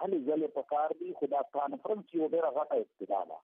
هلي 0.00 0.18
ځلې 0.26 0.50
په 0.58 0.62
کار 0.72 0.92
دي 0.98 1.08
خدا 1.22 1.40
کانفرنس 1.56 2.12
یو 2.18 2.28
ډېر 2.34 2.46
غټه 2.58 2.76
ابتدا 2.82 3.22
ده 3.30 3.38